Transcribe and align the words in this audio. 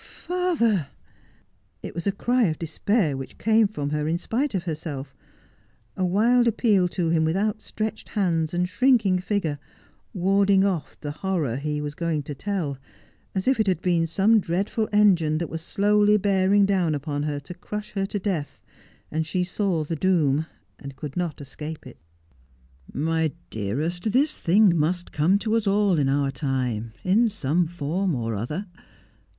'Father!' 0.23 0.87
It 1.83 1.93
was 1.93 2.07
a 2.07 2.11
cry 2.11 2.45
of 2.45 2.57
despair 2.57 3.15
which 3.15 3.37
came 3.37 3.67
from 3.67 3.91
her, 3.91 4.07
in 4.07 4.17
spite 4.17 4.55
of 4.55 4.63
her 4.63 4.73
self— 4.73 5.15
a 5.95 6.03
wild 6.03 6.47
appeal 6.47 6.87
to 6.87 7.11
him 7.11 7.23
with 7.23 7.35
outstretched 7.37 8.09
hands 8.09 8.51
and 8.51 8.67
shrink 8.67 9.05
ing 9.05 9.19
figure— 9.19 9.59
warding 10.25 10.65
off 10.65 10.99
the 11.01 11.11
horror 11.11 11.55
he 11.57 11.79
was 11.79 11.93
going 11.93 12.23
to 12.23 12.33
tell: 12.33 12.79
as 13.35 13.47
if 13.47 13.59
it 13.59 13.67
had 13.67 13.79
been 13.79 14.07
some 14.07 14.39
dreadful 14.39 14.89
engine 14.91 15.37
that 15.37 15.51
was 15.51 15.61
slowly 15.61 16.17
bearing 16.17 16.65
down 16.65 16.95
upon 16.95 17.21
her 17.21 17.39
to 17.39 17.53
crush 17.53 17.91
her 17.91 18.07
to 18.07 18.17
death, 18.17 18.59
and 19.11 19.27
she 19.27 19.43
saw 19.43 19.83
the 19.83 19.95
doom, 19.95 20.47
and 20.79 20.95
could 20.95 21.15
not 21.15 21.39
escape 21.39 21.85
it.' 21.85 21.99
My 22.91 23.33
dearest, 23.51 24.11
this 24.11 24.39
thing 24.39 24.75
must 24.75 25.11
come 25.11 25.37
to 25.37 25.55
us 25.55 25.67
all 25.67 25.99
in 25.99 26.09
our 26.09 26.31
time, 26.31 26.91
in 27.03 27.29
some 27.29 27.67
form 27.67 28.15
or 28.15 28.33
other. 28.33 28.65